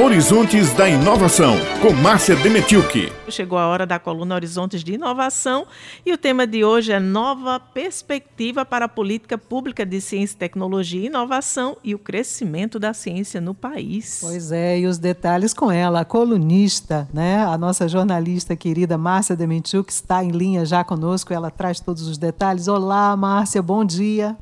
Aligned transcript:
Horizontes 0.00 0.72
da 0.74 0.88
Inovação, 0.88 1.54
com 1.82 1.92
Márcia 1.92 2.36
Demetilke. 2.36 3.12
Chegou 3.28 3.58
a 3.58 3.66
hora 3.66 3.84
da 3.84 3.98
coluna 3.98 4.36
Horizontes 4.36 4.84
de 4.84 4.94
Inovação 4.94 5.66
e 6.06 6.12
o 6.12 6.16
tema 6.16 6.46
de 6.46 6.64
hoje 6.64 6.92
é 6.92 7.00
Nova 7.00 7.58
Perspectiva 7.58 8.64
para 8.64 8.84
a 8.84 8.88
Política 8.88 9.36
Pública 9.36 9.84
de 9.84 10.00
Ciência, 10.00 10.38
Tecnologia 10.38 11.02
e 11.02 11.06
Inovação 11.06 11.76
e 11.82 11.96
o 11.96 11.98
Crescimento 11.98 12.78
da 12.78 12.94
Ciência 12.94 13.40
no 13.40 13.54
País. 13.54 14.20
Pois 14.22 14.52
é, 14.52 14.78
e 14.78 14.86
os 14.86 14.98
detalhes 14.98 15.52
com 15.52 15.68
ela, 15.68 16.02
a 16.02 16.04
colunista, 16.04 17.08
né? 17.12 17.44
a 17.44 17.58
nossa 17.58 17.88
jornalista 17.88 18.54
querida 18.54 18.96
Márcia 18.96 19.34
Demetilke 19.34 19.90
está 19.90 20.22
em 20.22 20.30
linha 20.30 20.64
já 20.64 20.84
conosco, 20.84 21.34
ela 21.34 21.50
traz 21.50 21.80
todos 21.80 22.06
os 22.06 22.16
detalhes. 22.16 22.68
Olá, 22.68 23.16
Márcia, 23.16 23.60
bom 23.60 23.84
dia. 23.84 24.36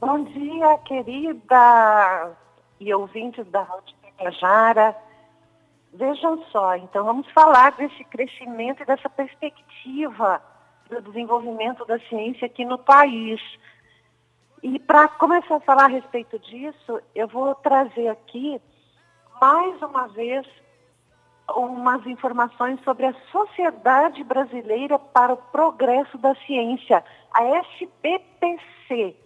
Bom 0.00 0.22
dia, 0.22 0.78
querida 0.84 2.30
e 2.78 2.94
ouvintes 2.94 3.44
da 3.50 3.62
Rádio 3.62 3.97
Jara. 4.40 4.96
Vejam 5.92 6.44
só, 6.52 6.76
então 6.76 7.04
vamos 7.04 7.26
falar 7.30 7.72
desse 7.72 8.04
crescimento 8.04 8.82
e 8.82 8.86
dessa 8.86 9.08
perspectiva 9.08 10.42
do 10.88 11.00
desenvolvimento 11.00 11.84
da 11.86 11.98
ciência 12.00 12.46
aqui 12.46 12.64
no 12.64 12.78
país. 12.78 13.40
E 14.62 14.78
para 14.78 15.08
começar 15.08 15.56
a 15.56 15.60
falar 15.60 15.84
a 15.84 15.88
respeito 15.88 16.38
disso, 16.40 17.00
eu 17.14 17.26
vou 17.28 17.54
trazer 17.54 18.08
aqui, 18.08 18.60
mais 19.40 19.80
uma 19.80 20.08
vez, 20.08 20.46
umas 21.56 22.06
informações 22.06 22.78
sobre 22.84 23.06
a 23.06 23.14
Sociedade 23.32 24.22
Brasileira 24.24 24.98
para 24.98 25.32
o 25.32 25.36
Progresso 25.36 26.18
da 26.18 26.34
Ciência, 26.46 27.02
a 27.32 27.42
SBPC. 27.44 29.16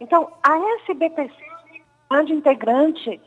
Então, 0.00 0.32
a 0.42 0.56
SBPC 0.82 1.34
é 2.10 2.14
uma 2.14 2.22
integrante 2.22 3.20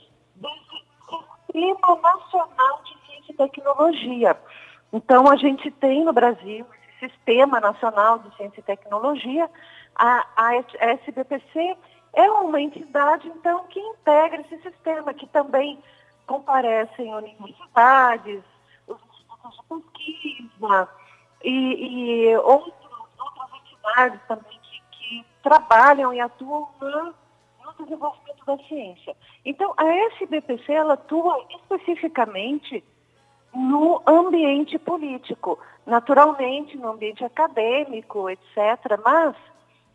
Sistema 1.48 1.96
Nacional 1.96 2.82
de 2.84 3.06
Ciência 3.06 3.32
e 3.32 3.36
Tecnologia. 3.36 4.38
Então, 4.92 5.30
a 5.30 5.36
gente 5.36 5.72
tem 5.72 6.04
no 6.04 6.14
Brasil 6.14 6.66
esse 7.00 7.12
Sistema 7.12 7.60
Nacional 7.60 8.20
de 8.20 8.36
Ciência 8.36 8.60
e 8.60 8.64
Tecnologia. 8.64 9.50
A, 9.96 10.26
a 10.36 10.56
SBPC 10.56 11.78
é 12.14 12.32
uma 12.32 12.62
entidade, 12.62 13.28
então, 13.28 13.66
que 13.66 13.80
integra 13.80 14.42
esse 14.42 14.58
sistema, 14.62 15.14
que 15.14 15.28
também 15.28 15.82
comparecem 16.26 17.14
universidades, 17.14 18.44
os 18.88 18.98
institutos 18.98 19.58
de 19.58 19.84
pesquisa 20.04 20.90
e, 21.44 22.30
e 22.30 22.38
outros, 22.38 22.74
outras 23.20 23.50
entidades 23.62 24.20
também 24.28 24.60
que, 24.62 24.82
que 24.92 25.26
trabalham 25.42 26.14
e 26.14 26.20
atuam 26.20 26.68
no, 26.82 27.14
desenvolvimento 27.78 28.46
da 28.46 28.58
ciência. 28.60 29.16
Então, 29.46 29.74
a 29.78 29.86
SBPC 29.86 30.72
ela 30.72 30.94
atua 30.94 31.46
especificamente 31.50 32.84
no 33.54 34.02
ambiente 34.06 34.78
político, 34.78 35.58
naturalmente 35.86 36.78
no 36.78 36.92
ambiente 36.92 37.24
acadêmico, 37.24 38.30
etc., 38.30 39.00
mas 39.04 39.36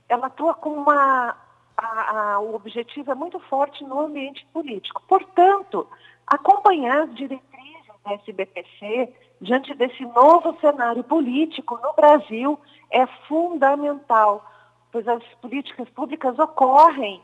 ela 0.08 0.27
atua 0.27 0.55
com 0.55 0.70
uma. 0.70 1.36
A, 1.77 2.34
a, 2.34 2.41
o 2.41 2.55
objetivo 2.55 3.10
é 3.10 3.14
muito 3.14 3.41
forte 3.41 3.83
no 3.83 3.98
ambiente 4.00 4.47
político. 4.53 5.03
Portanto, 5.08 5.88
acompanhar 6.27 7.05
as 7.05 7.14
diretrizes 7.14 7.53
da 8.05 8.12
SBPC 8.14 9.12
diante 9.41 9.75
desse 9.75 10.05
novo 10.05 10.56
cenário 10.60 11.03
político 11.03 11.78
no 11.83 11.92
Brasil 11.94 12.58
é 12.91 13.06
fundamental, 13.27 14.44
pois 14.92 15.08
as 15.08 15.25
políticas 15.41 15.88
públicas 15.91 16.38
ocorrem 16.38 17.22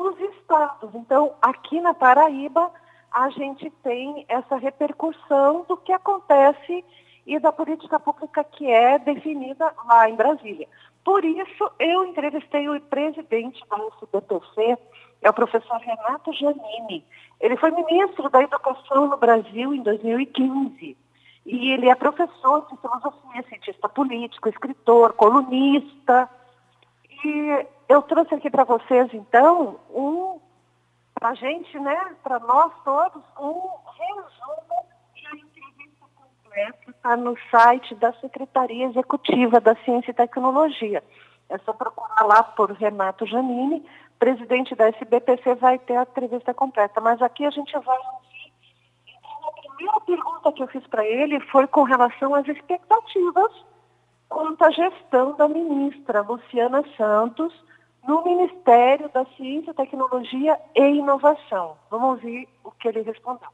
nos 0.00 0.18
estados. 0.20 0.94
Então, 0.94 1.34
aqui 1.40 1.80
na 1.80 1.94
Paraíba, 1.94 2.70
a 3.10 3.30
gente 3.30 3.70
tem 3.82 4.24
essa 4.28 4.56
repercussão 4.56 5.64
do 5.68 5.76
que 5.76 5.92
acontece 5.92 6.84
e 7.26 7.38
da 7.38 7.52
política 7.52 8.00
pública 8.00 8.42
que 8.44 8.70
é 8.70 8.98
definida 8.98 9.72
lá 9.86 10.08
em 10.08 10.14
Brasília. 10.14 10.66
Por 11.04 11.24
isso, 11.24 11.70
eu 11.78 12.04
entrevistei 12.04 12.68
o 12.68 12.80
presidente 12.80 13.62
da 13.68 13.76
UFBPC, 13.76 14.78
é 15.22 15.30
o 15.30 15.34
professor 15.34 15.78
Renato 15.78 16.32
Giannini. 16.32 17.04
Ele 17.40 17.56
foi 17.56 17.70
ministro 17.70 18.28
da 18.28 18.42
Educação 18.42 19.08
no 19.08 19.16
Brasil 19.16 19.74
em 19.74 19.82
2015. 19.82 20.96
E 21.46 21.72
ele 21.72 21.88
é 21.88 21.94
professor 21.94 22.66
de 22.70 22.76
filosofia, 22.76 23.42
cientista 23.48 23.88
político, 23.88 24.48
escritor, 24.48 25.14
colunista. 25.14 26.28
E 27.24 27.66
eu 27.88 28.02
trouxe 28.02 28.34
aqui 28.34 28.50
para 28.50 28.64
vocês, 28.64 29.08
então, 29.14 29.80
um, 29.90 30.38
para 31.14 31.30
a 31.30 31.34
gente, 31.34 31.78
né, 31.78 32.14
para 32.22 32.38
nós 32.38 32.72
todos, 32.84 33.22
um 33.40 33.70
resumo 33.96 34.86
e 35.16 35.26
a 35.26 35.30
entrevista 35.30 36.06
completa 36.14 36.90
está 36.90 37.16
no 37.16 37.36
site 37.50 37.94
da 37.94 38.12
Secretaria 38.14 38.86
Executiva 38.86 39.60
da 39.60 39.74
Ciência 39.76 40.10
e 40.10 40.14
Tecnologia. 40.14 41.02
É 41.48 41.56
só 41.58 41.72
procurar 41.72 42.26
lá 42.26 42.42
por 42.42 42.70
Renato 42.72 43.26
Janini, 43.26 43.82
presidente 44.18 44.74
da 44.74 44.88
SBPC, 44.88 45.54
vai 45.54 45.78
ter 45.78 45.96
a 45.96 46.02
entrevista 46.02 46.52
completa. 46.52 47.00
Mas 47.00 47.22
aqui 47.22 47.46
a 47.46 47.50
gente 47.50 47.72
vai 47.72 47.96
ouvir. 47.96 48.52
Então, 49.06 49.48
a 49.48 49.62
primeira 49.62 50.00
pergunta 50.00 50.52
que 50.52 50.62
eu 50.62 50.68
fiz 50.68 50.86
para 50.88 51.06
ele 51.06 51.40
foi 51.40 51.66
com 51.66 51.84
relação 51.84 52.34
às 52.34 52.46
expectativas 52.46 53.64
quanto 54.28 54.62
à 54.62 54.70
gestão 54.70 55.34
da 55.36 55.48
ministra 55.48 56.20
Luciana 56.20 56.84
Santos 56.98 57.52
no 58.08 58.24
Ministério 58.24 59.10
da 59.12 59.26
Ciência, 59.36 59.74
Tecnologia 59.74 60.58
e 60.74 60.80
Inovação. 60.80 61.76
Vamos 61.90 62.08
ouvir 62.08 62.48
o 62.64 62.70
que 62.70 62.88
ele 62.88 63.02
respondeu. 63.02 63.50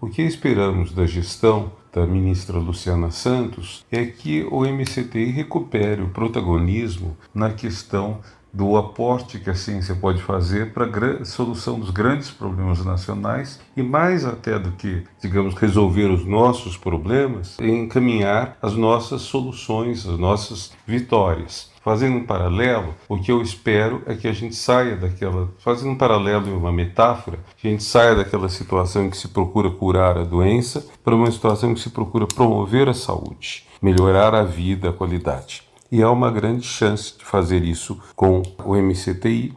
O 0.00 0.08
que 0.08 0.22
esperamos 0.22 0.92
da 0.92 1.04
gestão 1.04 1.72
da 1.92 2.06
ministra 2.06 2.56
Luciana 2.56 3.10
Santos 3.10 3.84
é 3.90 4.06
que 4.06 4.44
o 4.44 4.60
MCTI 4.60 5.32
recupere 5.32 6.02
o 6.02 6.10
protagonismo 6.10 7.16
na 7.34 7.52
questão 7.52 8.20
do 8.52 8.76
aporte 8.76 9.38
que 9.38 9.50
a 9.50 9.54
ciência 9.54 9.94
pode 9.94 10.22
fazer 10.22 10.72
para 10.72 10.86
a 11.20 11.24
solução 11.24 11.78
dos 11.78 11.90
grandes 11.90 12.30
problemas 12.30 12.84
nacionais 12.84 13.60
e 13.76 13.82
mais 13.82 14.24
até 14.24 14.58
do 14.58 14.72
que, 14.72 15.04
digamos, 15.20 15.54
resolver 15.54 16.06
os 16.06 16.24
nossos 16.24 16.76
problemas, 16.76 17.58
encaminhar 17.60 18.56
as 18.62 18.74
nossas 18.74 19.22
soluções, 19.22 20.06
as 20.06 20.18
nossas 20.18 20.72
vitórias. 20.86 21.69
Fazendo 21.80 22.18
um 22.18 22.26
paralelo, 22.26 22.94
o 23.08 23.18
que 23.18 23.32
eu 23.32 23.40
espero 23.40 24.02
é 24.06 24.14
que 24.14 24.28
a 24.28 24.32
gente 24.32 24.54
saia 24.54 24.96
daquela, 24.96 25.48
fazendo 25.58 25.92
um 25.92 25.98
paralelo 25.98 26.48
e 26.48 26.52
uma 26.52 26.70
metáfora, 26.70 27.38
que 27.56 27.66
a 27.66 27.70
gente 27.70 27.82
saia 27.82 28.14
daquela 28.14 28.48
situação 28.48 29.04
em 29.04 29.10
que 29.10 29.16
se 29.16 29.28
procura 29.28 29.70
curar 29.70 30.18
a 30.18 30.24
doença 30.24 30.86
para 31.02 31.14
uma 31.14 31.30
situação 31.30 31.70
em 31.70 31.74
que 31.74 31.80
se 31.80 31.90
procura 31.90 32.26
promover 32.26 32.88
a 32.88 32.94
saúde, 32.94 33.66
melhorar 33.80 34.34
a 34.34 34.44
vida, 34.44 34.90
a 34.90 34.92
qualidade 34.92 35.70
e 35.90 36.02
há 36.02 36.10
uma 36.10 36.30
grande 36.30 36.64
chance 36.64 37.18
de 37.18 37.24
fazer 37.24 37.64
isso 37.64 38.00
com 38.14 38.42
o 38.64 38.76
MCTI. 38.76 39.56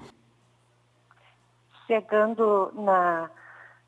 Chegando 1.86 2.72
na 2.74 3.30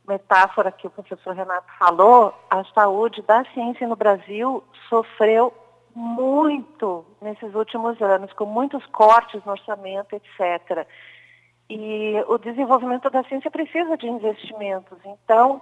metáfora 0.08 0.72
que 0.72 0.86
o 0.86 0.92
professor 0.92 1.34
Renato 1.34 1.68
falou, 1.80 2.34
a 2.50 2.64
saúde 2.66 3.24
da 3.24 3.44
ciência 3.46 3.88
no 3.88 3.96
Brasil 3.96 4.64
sofreu 4.88 5.52
muito 5.96 7.06
nesses 7.22 7.56
últimos 7.56 8.00
anos, 8.02 8.32
com 8.34 8.46
muitos 8.46 8.86
cortes 8.88 9.44
no 9.46 9.54
orçamento, 9.54 10.14
etc. 10.14 10.86
E 11.70 12.16
o 12.28 12.38
desenvolvimento 12.38 13.10
da 13.10 13.24
ciência 13.24 13.50
precisa 13.50 13.98
de 13.98 14.08
investimentos, 14.08 14.98
então, 15.06 15.62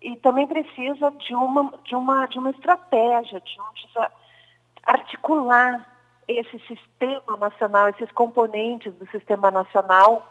e 0.00 0.16
também 0.16 0.46
precisa 0.46 1.10
de 1.10 1.34
uma, 1.34 1.72
de 1.84 1.94
uma, 1.94 2.26
de 2.26 2.38
uma 2.38 2.50
estratégia, 2.50 3.40
de 3.40 3.60
um, 3.60 4.04
articular 4.84 5.86
esse 6.26 6.58
sistema 6.60 7.36
nacional, 7.38 7.88
esses 7.88 8.10
componentes 8.12 8.92
do 8.94 9.06
sistema 9.10 9.50
nacional 9.50 10.26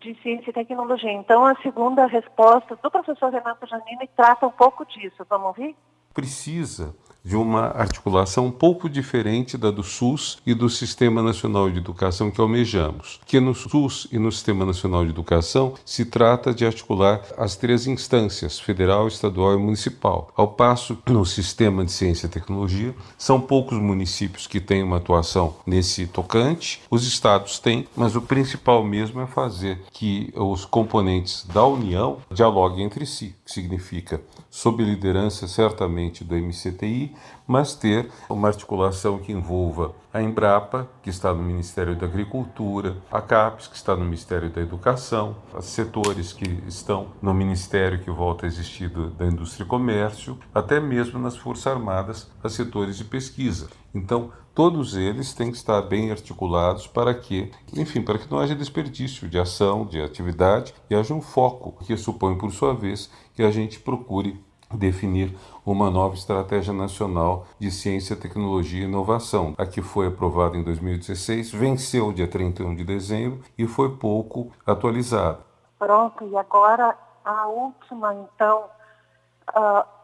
de 0.00 0.14
ciência 0.22 0.50
e 0.50 0.52
tecnologia. 0.52 1.12
Então, 1.12 1.44
a 1.44 1.54
segunda 1.56 2.06
resposta 2.06 2.76
do 2.76 2.90
professor 2.90 3.30
Renato 3.30 3.66
Janine 3.66 4.08
trata 4.16 4.46
um 4.46 4.50
pouco 4.50 4.84
disso. 4.86 5.26
Vamos 5.28 5.48
ouvir? 5.48 5.76
Precisa 6.14 6.94
de 7.24 7.36
uma 7.36 7.66
articulação 7.68 8.46
um 8.46 8.50
pouco 8.50 8.88
diferente 8.88 9.56
da 9.56 9.70
do 9.70 9.82
SUS 9.82 10.38
e 10.46 10.54
do 10.54 10.68
Sistema 10.68 11.22
Nacional 11.22 11.70
de 11.70 11.78
Educação 11.78 12.30
que 12.30 12.40
almejamos. 12.40 13.20
Que 13.26 13.40
no 13.40 13.54
SUS 13.54 14.08
e 14.10 14.18
no 14.18 14.32
Sistema 14.32 14.64
Nacional 14.64 15.04
de 15.04 15.10
Educação 15.10 15.74
se 15.84 16.04
trata 16.04 16.54
de 16.54 16.64
articular 16.64 17.20
as 17.36 17.56
três 17.56 17.86
instâncias, 17.86 18.58
federal, 18.58 19.08
estadual 19.08 19.54
e 19.54 19.58
municipal. 19.58 20.32
Ao 20.36 20.48
passo 20.48 20.98
no 21.06 21.24
Sistema 21.24 21.84
de 21.84 21.92
Ciência 21.92 22.26
e 22.26 22.30
Tecnologia, 22.30 22.94
são 23.16 23.40
poucos 23.40 23.78
municípios 23.78 24.46
que 24.46 24.60
têm 24.60 24.82
uma 24.82 24.96
atuação 24.96 25.56
nesse 25.66 26.06
tocante, 26.06 26.80
os 26.90 27.06
estados 27.06 27.58
têm, 27.58 27.86
mas 27.96 28.16
o 28.16 28.22
principal 28.22 28.82
mesmo 28.82 29.20
é 29.20 29.26
fazer 29.26 29.82
que 29.92 30.32
os 30.34 30.64
componentes 30.64 31.44
da 31.52 31.64
União 31.64 32.18
dialoguem 32.30 32.84
entre 32.84 33.04
si, 33.06 33.34
que 33.44 33.52
significa 33.52 34.20
sob 34.50 34.82
liderança 34.82 35.46
certamente 35.46 36.24
do 36.24 36.34
MCTI 36.34 37.07
mas 37.46 37.74
ter 37.74 38.10
uma 38.28 38.48
articulação 38.48 39.18
que 39.18 39.32
envolva 39.32 39.94
a 40.12 40.22
Embrapa, 40.22 40.88
que 41.02 41.10
está 41.10 41.32
no 41.32 41.42
Ministério 41.42 41.94
da 41.94 42.06
Agricultura, 42.06 42.96
a 43.10 43.20
CAPES, 43.20 43.68
que 43.68 43.76
está 43.76 43.94
no 43.94 44.04
Ministério 44.04 44.50
da 44.50 44.60
Educação, 44.60 45.36
os 45.54 45.66
setores 45.66 46.32
que 46.32 46.62
estão 46.66 47.08
no 47.20 47.34
Ministério 47.34 48.00
que 48.00 48.10
volta 48.10 48.46
a 48.46 48.48
existir 48.48 48.88
da 48.88 49.26
Indústria 49.26 49.64
e 49.64 49.68
Comércio, 49.68 50.38
até 50.54 50.80
mesmo 50.80 51.18
nas 51.18 51.36
Forças 51.36 51.66
Armadas, 51.66 52.30
os 52.42 52.52
setores 52.52 52.96
de 52.96 53.04
pesquisa. 53.04 53.68
Então, 53.94 54.32
todos 54.54 54.96
eles 54.96 55.32
têm 55.34 55.50
que 55.50 55.56
estar 55.56 55.80
bem 55.82 56.10
articulados 56.10 56.86
para 56.86 57.14
que, 57.14 57.50
enfim, 57.76 58.02
para 58.02 58.18
que 58.18 58.30
não 58.30 58.38
haja 58.38 58.54
desperdício 58.54 59.28
de 59.28 59.38
ação, 59.38 59.86
de 59.86 60.00
atividade 60.00 60.74
e 60.90 60.94
haja 60.94 61.14
um 61.14 61.22
foco, 61.22 61.84
que 61.84 61.96
supõe, 61.96 62.36
por 62.36 62.50
sua 62.50 62.74
vez, 62.74 63.10
que 63.34 63.42
a 63.42 63.50
gente 63.50 63.78
procure 63.78 64.40
definir 64.74 65.36
uma 65.64 65.90
nova 65.90 66.14
estratégia 66.14 66.72
nacional 66.72 67.46
de 67.58 67.70
ciência, 67.70 68.16
tecnologia 68.16 68.82
e 68.82 68.84
inovação. 68.84 69.54
A 69.56 69.66
que 69.66 69.80
foi 69.80 70.08
aprovada 70.08 70.56
em 70.56 70.62
2016 70.62 71.52
venceu 71.52 72.12
dia 72.12 72.28
31 72.28 72.74
de 72.74 72.84
dezembro 72.84 73.42
e 73.56 73.66
foi 73.66 73.96
pouco 73.96 74.52
atualizada. 74.66 75.40
Pronto, 75.78 76.26
e 76.26 76.36
agora 76.36 76.96
a 77.24 77.46
última, 77.46 78.14
então, 78.14 78.64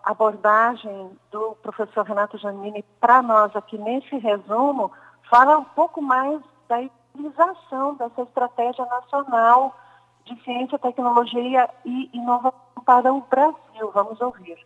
abordagem 0.05 1.11
do 1.31 1.57
professor 1.63 2.05
Renato 2.05 2.39
Janini 2.39 2.85
para 3.01 3.23
nós 3.23 3.55
aqui 3.57 3.77
nesse 3.79 4.17
resumo 4.19 4.91
fala 5.31 5.59
um 5.59 5.65
pouco 5.65 6.01
mais 6.01 6.41
da 6.69 6.81
utilização 7.15 7.95
dessa 7.95 8.23
estratégia 8.23 8.85
nacional 8.87 9.75
de 10.25 10.43
ciência, 10.43 10.79
tecnologia 10.79 11.69
e 11.85 12.11
inovação 12.13 12.64
para 12.85 13.13
o 13.13 13.23
Brasil. 13.31 13.91
Vamos 13.93 14.21
ouvir. 14.21 14.57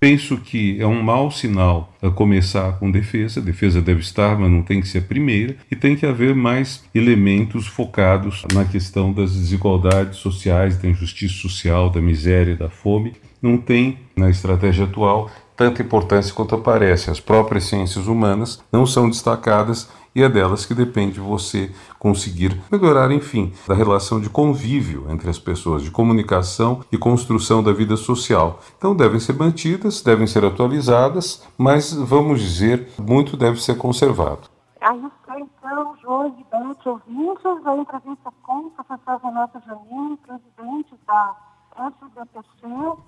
Penso 0.00 0.36
que 0.36 0.78
é 0.80 0.86
um 0.86 1.02
mau 1.02 1.30
sinal 1.30 1.88
começar 2.14 2.78
com 2.78 2.90
defesa. 2.90 3.40
Defesa 3.40 3.80
deve 3.80 4.00
estar, 4.00 4.38
mas 4.38 4.50
não 4.50 4.62
tem 4.62 4.80
que 4.80 4.88
ser 4.88 4.98
a 4.98 5.02
primeira. 5.02 5.56
E 5.70 5.76
tem 5.76 5.96
que 5.96 6.04
haver 6.04 6.34
mais 6.34 6.84
elementos 6.94 7.66
focados 7.66 8.44
na 8.52 8.64
questão 8.64 9.12
das 9.12 9.34
desigualdades 9.34 10.18
sociais, 10.18 10.76
da 10.76 10.88
injustiça 10.88 11.34
social, 11.34 11.88
da 11.88 12.02
miséria, 12.02 12.54
da 12.56 12.68
fome. 12.68 13.14
Não 13.40 13.56
tem, 13.56 13.98
na 14.14 14.28
estratégia 14.28 14.84
atual, 14.84 15.30
tanta 15.56 15.82
importância 15.82 16.34
quanto 16.34 16.54
aparece. 16.54 17.10
As 17.10 17.20
próprias 17.20 17.64
ciências 17.64 18.06
humanas 18.06 18.62
não 18.70 18.84
são 18.84 19.08
destacadas 19.08 19.88
e 20.14 20.22
é 20.22 20.28
delas 20.28 20.64
que 20.64 20.74
depende 20.74 21.18
você 21.18 21.74
conseguir 21.98 22.62
melhorar, 22.70 23.10
enfim, 23.10 23.52
da 23.66 23.74
relação 23.74 24.20
de 24.20 24.30
convívio 24.30 25.06
entre 25.10 25.28
as 25.28 25.38
pessoas, 25.38 25.82
de 25.82 25.90
comunicação 25.90 26.82
e 26.92 26.96
construção 26.96 27.62
da 27.62 27.72
vida 27.72 27.96
social. 27.96 28.60
Então 28.78 28.94
devem 28.94 29.18
ser 29.18 29.34
mantidas, 29.34 30.02
devem 30.02 30.26
ser 30.26 30.44
atualizadas, 30.44 31.46
mas 31.58 31.92
vamos 31.92 32.40
dizer, 32.40 32.88
muito 32.98 33.36
deve 33.36 33.60
ser 33.60 33.76
conservado. 33.76 34.48
Aí 34.80 35.04
está 35.04 35.40
então, 35.40 35.96
Jorge 36.02 36.44
Bete, 36.50 36.88
ouvintes, 36.88 37.66
a 37.66 37.76
entrevista 37.76 38.32
com 38.42 38.58
o 38.58 38.70
professor 38.70 39.20
Renato 39.24 39.60
Janine, 39.66 40.18
presidente 40.18 40.94
da 41.06 41.36
SBPC. 41.76 42.98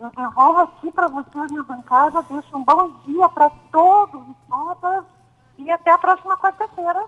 Eu 0.00 0.10
devolvo 0.16 0.60
aqui 0.60 0.90
para 0.92 1.08
vocês 1.08 1.50
na 1.52 1.62
bancada, 1.62 2.22
deixo 2.30 2.56
um 2.56 2.64
bom 2.64 2.90
dia 3.04 3.28
para 3.28 3.50
todos 3.70 4.22
e 4.28 4.34
todas 4.48 5.04
e 5.58 5.70
até 5.70 5.90
a 5.90 5.98
próxima 5.98 6.36
quarta-feira. 6.36 7.04